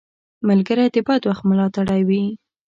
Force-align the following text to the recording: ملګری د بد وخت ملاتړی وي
ملګری 0.47 0.85
د 0.95 0.97
بد 1.07 1.21
وخت 1.29 1.43
ملاتړی 1.49 2.01
وي 2.07 2.23